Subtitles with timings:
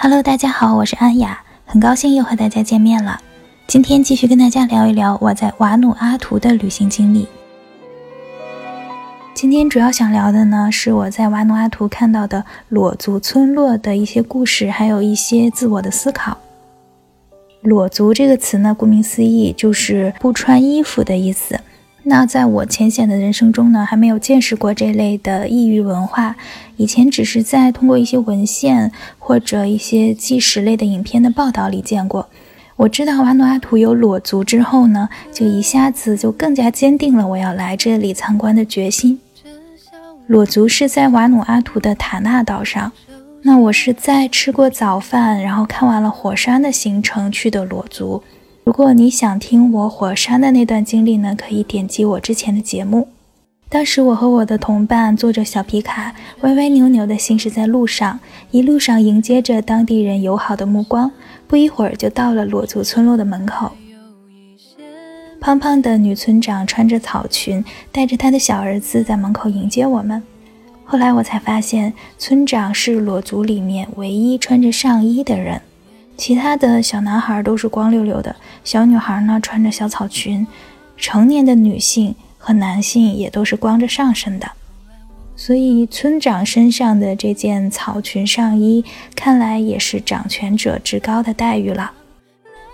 [0.00, 3.20] Hello，大家好，我是安雅，很高兴又和大家见面了。
[3.66, 7.26] 今天继续跟大家聊一聊我在瓦努阿图的旅行经历。
[9.34, 16.38] 今天主要想聊的呢，是我在瓦努阿图看到的裸族村落的一些故事，还有一些自我的思考。
[17.62, 21.58] 裸族这个词呢，顾名思义就是不穿衣服的意思。
[22.08, 26.34] 那在我浅显的人生中呢，还没有见识过这类的异域文化，
[26.78, 32.26] 以前只是在通过一些文献或者一些纪实类的影片的报道里见过。
[32.76, 39.20] 我知道瓦努阿图有裸族之后呢，就一下子就更加坚定了我要来这里参观的决心。
[40.26, 42.90] 裸族是在瓦努阿图的塔纳岛上，
[43.42, 48.22] 那我是在吃过早饭，然后看完了火山的行程去的裸族。
[48.68, 53.08] 如果你想听我火山的那段经历呢，可以点击我之前的节目。
[53.70, 61.10] 当时我和我的同伴坐着小皮卡，歪歪扭扭地行驶在路上，一路上迎接着当地人友好的目光。
[61.46, 63.72] 不一会儿就到了裸族村落的门口。
[65.40, 70.22] 胖胖的女村长穿着草裙，带着她的小儿子在门口迎接我们。
[70.84, 75.58] 后来我才发现，村长是裸族里面唯一穿着上衣的人，
[76.18, 80.44] 其他的小男孩都是光溜溜的，小女孩呢穿着小草裙，
[80.96, 84.50] 成年的女性和男性也都是光着上身的。
[85.36, 91.92] 所以，村长身上的这件草裙上衣，看来也是掌权者至高的待遇了。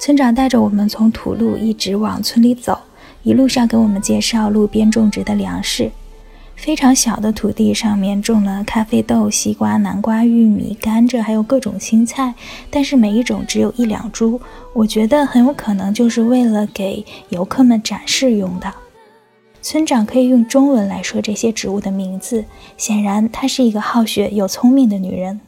[0.00, 2.78] 村长带着我们从土路一直往村里走，
[3.22, 5.90] 一路上给我们介绍路边种植的粮食。
[6.56, 12.34] 非常小的土地上面种了咖啡豆、西瓜、南瓜、玉米、甘蔗，还有各种青菜，
[12.70, 14.40] 但是每一种只有一两株。
[14.72, 18.72] 我觉得很有可能就是为了给游客们展示用的。
[19.62, 22.44] 村长可以用中文来说这些植物的名字，
[22.76, 25.40] 显然她是一个好学又聪明的女人。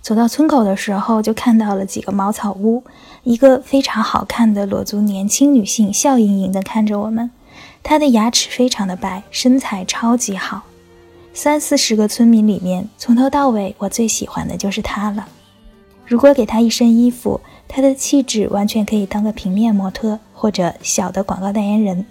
[0.00, 2.82] 走到村口的时候，就看到了几个茅草屋，
[3.24, 7.30] 一个非常好看的裸足年轻女性笑盈盈地看着我们，
[7.82, 10.62] 他的牙齿非常的白，身材超级好。
[11.34, 15.26] 三四十个村民里面，从头到尾我最喜欢的就是他了。
[16.06, 22.04] 如果给他一身衣服，他的气质完全可以当个平面模特或者小的广告代言人。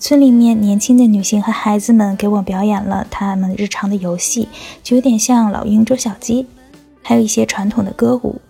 [0.00, 4.48] 村里面年轻的女性和孩子们给我表演了他们日常的游戏，
[4.82, 6.44] 就有点像老鹰捉小鸡，
[7.02, 8.40] 还有一些传统的歌舞。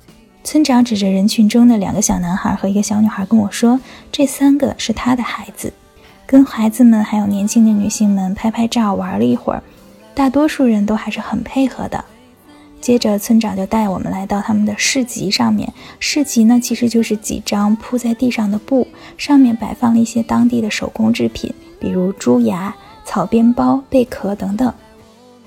[0.42, 3.78] 村长指着人群中的两个小男孩和一个小女孩跟我说
[4.10, 5.70] ：“这三个是他的孩子。”
[6.26, 9.62] 跟孩子们还有年轻的女性们拍拍照，玩了一会儿，
[10.14, 12.04] 大多数人都还是很配合的。
[12.80, 15.72] 接着，村长就带我们来到他们的市集上面。
[16.00, 24.74] 市集呢，其实就是几张铺在地上的布，上面摆放了一些当地的手工制品，比如猪牙、草编包、贝壳等等。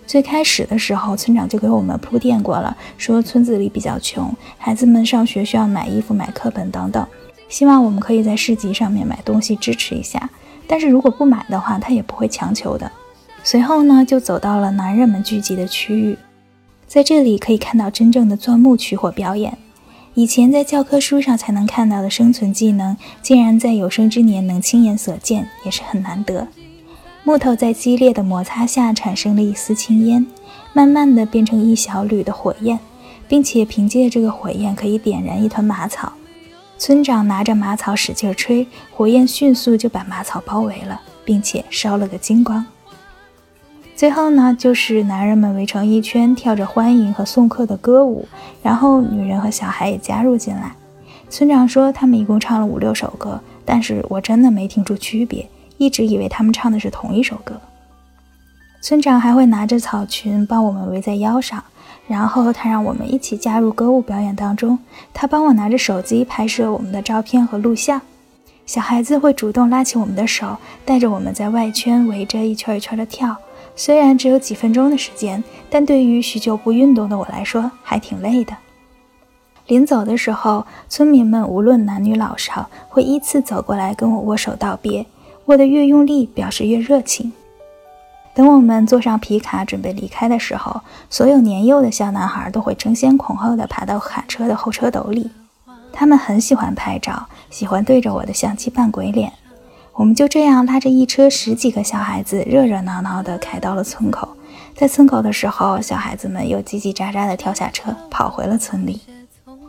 [0.08, 7.06] 最开始的时候，村长就给我们铺垫过了，说村子里比较穷，孩子们上学需要买衣服、买课本等等，
[7.50, 10.30] 希望我们可以在市集上面买东西支持一下。
[10.68, 12.92] 但是如果不买的话，他也不会强求的。
[13.44, 16.18] 随后呢，就走到了男人们聚集的区域。
[16.88, 19.58] 在这里可以看到真正的钻木取火表演。
[20.14, 26.48] 以前在教科书上才能看到的生存技能，竟然在有生之年能亲眼所见，也是很难得。
[27.24, 30.26] 木头在激烈的摩擦下产生了一丝青烟，
[30.74, 32.80] 慢慢的变成一小缕的火焰，
[33.28, 36.14] 并且凭借这个火焰可以点燃一团麻草。
[36.78, 42.66] 村长拿着马草使劲吹，火焰迅速就把马草包围了，并且烧了个精光。
[43.96, 48.28] 最后呢，就是男人们围成一圈，跳着欢迎和送客的歌舞，
[48.62, 50.76] 然后女人和小孩也加入进来。
[51.30, 57.60] 村长说他们一共唱了五六首歌，但是我真的没听出区别，一直以为他们唱的是同一首歌。
[58.82, 61.64] 村长还会拿着草裙帮我们围在腰上，
[62.08, 64.78] 然后他让我们一起加入歌舞表演当中。
[65.14, 68.02] 他帮我拿着手机拍摄我们的照片和录像。
[68.66, 73.36] 小孩子会主动拉起我们的手，带着我们在外圈围着一圈一圈的跳。
[73.76, 78.56] 虽然只有几分钟的时间，但对于许久不运动的我来说还挺累的。
[79.68, 85.06] 临走的时候，村民们无论男女老少，会依次走过来跟我握手道别，
[85.46, 87.34] 握得越用力，表示越热情。
[88.36, 95.32] 等我们坐上皮卡准备离开的时候，所有年幼的小男孩都会争先恐后地爬到卡车的后车斗里，
[95.94, 99.32] 他们很喜欢拍照，喜欢对着我的相机扮鬼脸。
[99.94, 104.28] 我们就这样拉着一车十几个小孩子，热热闹闹地开到了村口。
[104.76, 109.00] 在村口的时候，小孩子们又叽叽喳喳地跳下车，跑回了村里。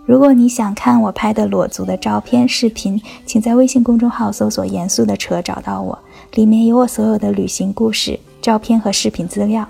[0.04, 5.96] 如果你想看我拍的裸足的照片、视频，请在微信公众号搜索“严肃的车”找到我，
[6.32, 9.69] 里面有我所有的旅行故事、照片和视频资料。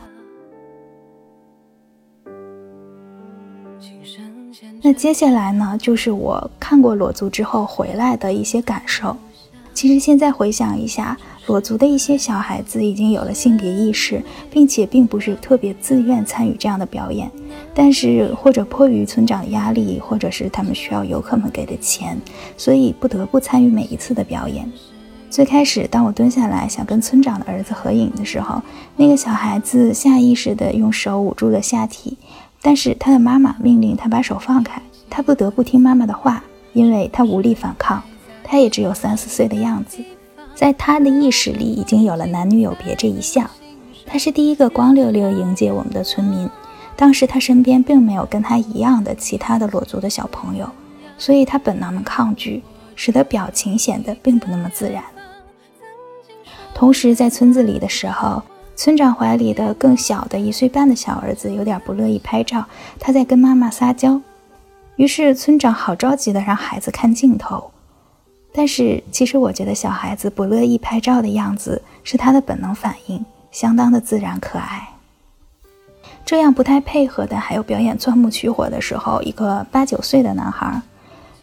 [4.82, 9.16] 那接下来呢，就是我看过裸族之后回来的一些感受。
[9.72, 17.30] 其实现在回想一下，裸族的一些小孩子已经有了性别意识，并且并不是特别自愿参与这样的表演，
[17.72, 22.20] 但是或者迫于村长的压力，或者是他们需要游客们给的钱，
[22.58, 24.70] 所以不得不参与每一次的表演。
[25.36, 28.62] 最开始，当我蹲下来想跟村长的儿子合影的时候，
[28.96, 32.16] 那个小孩子下意识地用手捂住了下体。
[32.62, 34.80] 但是他的妈妈命令他把手放开，
[35.10, 36.42] 他不得不听妈妈的话，
[36.72, 38.02] 因为他无力反抗。
[38.42, 40.02] 他也只有三四岁的样子，
[40.54, 43.46] 在他的意识里已经有了男女有别这一项。
[44.06, 46.48] 他是第一个光溜溜迎接我们的村民。
[46.96, 50.66] 当时他身边并没有跟他一样的其他的裸族的小朋友，
[51.18, 52.62] 所以他本能的抗拒，
[52.94, 55.04] 使得表情显得并不那么自然。
[56.76, 58.42] 同时在村子里的时候。
[58.78, 62.62] 村长怀里的更小的一岁半的小儿子有点不乐意拍照，
[63.00, 64.20] 他在跟妈妈撒娇。
[64.96, 67.70] 于是村长好着急的让孩子看镜头。
[68.52, 74.86] 但是其实我觉得小孩子不乐意拍照的样子是他的本能反应，相当的自然可爱。
[76.26, 80.82] 这样不太配合的还有表演钻木取火的时候，一个八九岁的男孩。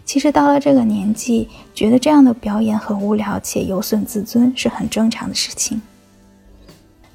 [0.06, 5.82] 其实到了这个年纪，觉得这样的表演很无聊且有损自尊是很正常的事情。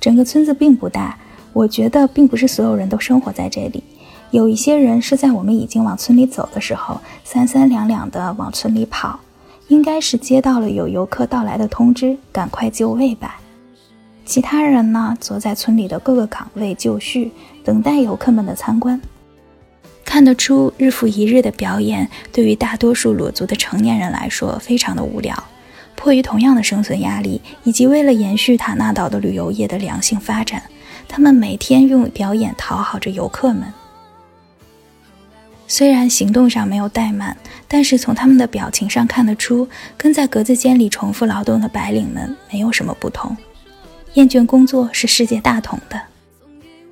[0.00, 1.18] 整个村子并不大，
[1.52, 3.82] 我觉得并不是所有人都生活在这里。
[4.30, 9.20] 有一些人是在我们已经往村里走的时候，三三两两的往村里跑，
[9.68, 13.40] 应该是接到了有游客到来的通知，赶快就位吧。
[14.24, 17.32] 其他人呢，则在村里的各个岗位就绪，
[17.64, 19.00] 等待游客们的参观。
[20.08, 25.44] 看得出，日复一日的表演对于大多数裸族的成年人来说，非常的无聊。
[25.94, 30.62] 迫于同样的生存压力，以及为了延续塔纳岛的旅游业的良性发展，
[31.06, 33.70] 他们每天用表演讨好着游客们。
[35.66, 37.36] 虽然行动上没有怠慢，
[37.68, 39.68] 但是从他们的表情上看得出，
[39.98, 43.36] 跟在格子间里重复劳动的白领们没有什么不同。
[44.14, 46.00] 厌倦工作是世界大同的，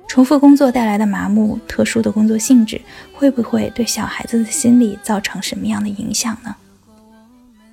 [0.07, 2.81] 重复工作带来的麻木、特殊的工作性质，
[3.13, 6.55] 会不会对小孩子的心理造成什么样的影响呢？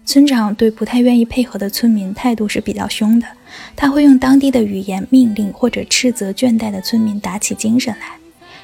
[0.04, 3.26] 村长对不太愿意配合的村民态度是比较凶的，
[3.74, 8.08] 他会用当地的语言命令或者斥责倦怠的村民打起精神来，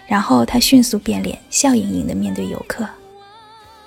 [0.06, 2.86] 然后他迅速变脸，笑盈盈地面对游客。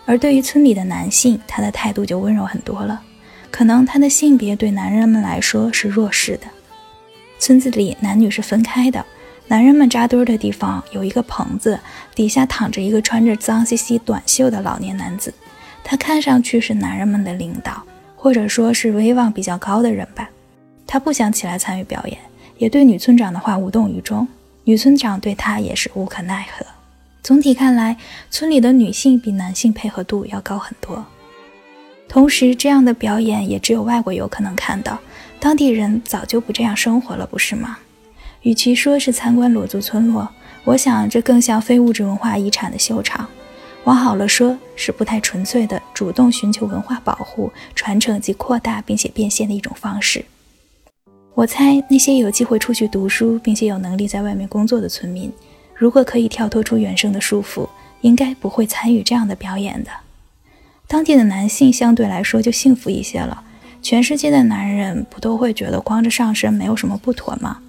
[0.06, 3.00] 而对于村里的男性，他的态度就温柔很多了，
[3.52, 6.48] 可能他的性别对男人们来说是弱势的。
[7.38, 9.06] 村子里男女是分开的，
[9.48, 11.80] 男人们扎堆的地方有一个棚子，
[12.16, 15.34] 底下躺着一个穿着脏兮兮短袖的老年男子。
[15.84, 17.84] 他看上去是男人们的领导，
[18.16, 20.30] 或者说是威望比较高的人吧。
[20.88, 22.18] 他不想起来参与表演，
[22.58, 24.28] 也对女村长的话无动于衷。
[24.64, 26.66] 女村长对他也是无可奈何。
[27.22, 27.98] 总体看来，
[28.32, 31.06] 村里的女性比男性配合度要高很多。
[32.08, 35.00] 同时，这样的表演也只有外国游客能看到，
[35.40, 37.78] 当地人早就不这样生活了，不是吗？
[38.44, 40.30] 与其说是参观裸族村落，
[40.66, 43.28] 我想这更像非物质文化遗产的秀场。
[43.86, 50.24] 往好了说，是不太纯粹的主动寻求文化保护、传承及扩大，并且变现的一种方式。
[51.34, 55.32] 我猜那些有机会出去读书，并且有能力在外面工作的村民，
[55.74, 57.68] 如果可以跳脱出原生的束缚，
[58.02, 59.90] 应该不会参与这样的表演的。
[60.88, 63.44] 当地的男性相对来说就幸福一些了。
[63.82, 67.60] 全世界的男人不都会觉得光着上身没有什么不妥吗？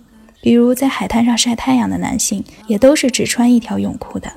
[0.45, 4.31] 比如在海滩上晒太阳的男性，也都是只穿一条泳裤的。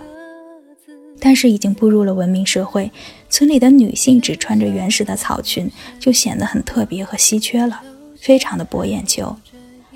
[1.20, 2.90] 但是已经步入了文明社会，
[3.30, 7.82] 村里的女性只穿着原始的草裙，就显得很特别和稀缺了，
[8.18, 9.36] 非常的博眼球。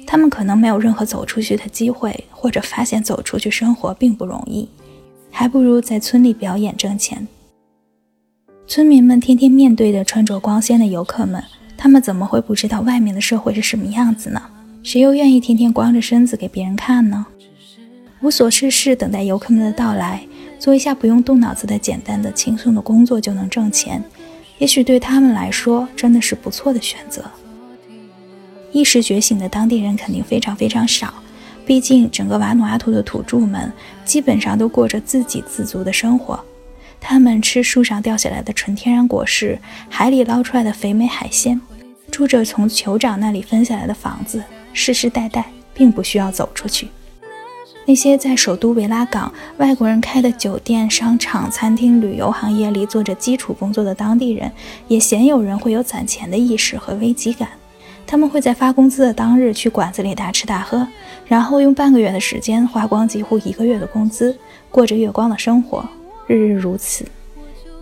[0.06, 4.68] 她们可能没有任何走出去的机会，或者发现走出去生活并不容易，
[5.32, 7.26] 还不如在村里表演挣钱。
[8.68, 11.42] 村民们天天面对的穿着光鲜的游客们，
[11.78, 14.42] 他们怎么会不知道外面的社会是什么样子呢？
[14.84, 17.26] 谁又愿意天天光着身子给别人看呢？
[18.22, 20.22] 无所事事，等待游客们的到来。
[20.60, 24.04] 做一下不用动脑子的简单的、轻松的工作就能挣钱，
[24.60, 27.24] 也许对他们来说真的是不错的选择。
[28.72, 31.14] 意识觉醒的当地人肯定非常非常少，
[31.66, 33.72] 毕竟整个瓦努阿图的土著们
[34.06, 36.40] 基本上都过着自给自足的生活。
[37.00, 39.58] 他们吃树上掉下来的纯天然果实，
[39.90, 41.60] 海里捞出来的肥美海鲜，
[42.12, 46.88] 住着从酋长那里分下来的房子，世世代代并不需要走出去。
[47.86, 54.52] 那些在首都维拉港外国人开的酒店、商场、餐厅、旅游行业里做着基础工作的当地人，
[54.88, 57.50] 也鲜有人会有攒钱的意识和危机感。
[58.06, 60.88] 他们会在发工资的当日去馆子里大吃大喝，
[61.26, 64.38] 然后用半个月的时间花光几乎一个月的工资，
[64.70, 65.84] 过着月光的生活。
[66.28, 67.06] 日日如此。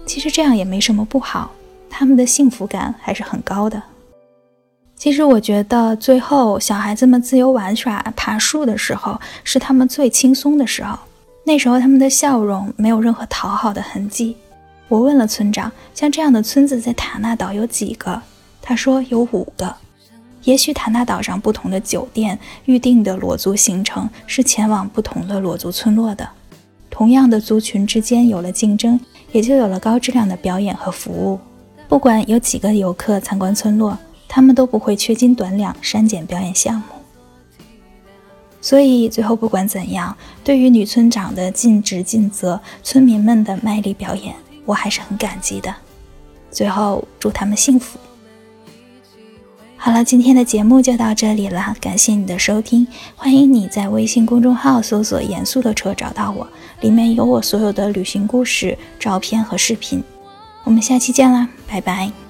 [0.05, 1.51] 其实这样也没什么不好，
[1.89, 3.81] 他们的幸福感还是很高的。
[4.99, 10.99] 其实我觉得，最后小孩子们自由玩耍、爬树的时候，是他们最轻松的时候。
[11.45, 14.35] 那时候他们的笑容没有任何讨好的痕迹。
[14.89, 18.21] 我问了村长，像这样的村子在塔纳岛有几个？
[18.61, 19.73] 他说有五个。
[20.43, 26.27] 也许塔纳岛上不同的酒店预定的裸族行程是前往不同的裸族村落的。
[26.89, 28.99] 同样的族群之间有了竞争，
[29.31, 31.39] 也就有了高质量的表演和服务。
[31.87, 33.97] 不管有几个游客参观村落。
[34.29, 36.83] 他们都不会缺斤短两删减表演项目，
[38.61, 45.75] 所以最后不管怎样，对于女村长的尽职尽责，村民们的卖力表演，我还是很感激的。
[46.51, 47.99] 最后祝他们幸福。
[49.75, 56.45] 好了，今天的节目就到这里了，感谢你的收听，欢迎你在微信公众号搜索“严肃的车”找到我，
[56.81, 60.03] 里面有我所有的旅行故事、照片和视频。
[60.65, 62.28] 我们下期见啦，拜拜。